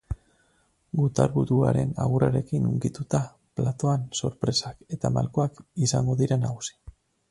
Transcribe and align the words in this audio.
Gutarburuaren 0.99 1.91
agurrarekin 2.07 2.67
hunkituta, 2.71 3.21
platoan 3.61 4.09
sorpresak 4.23 4.85
eta 4.99 5.17
malkoak 5.21 5.65
izango 5.89 6.23
dira 6.25 6.45
nagusi. 6.47 6.79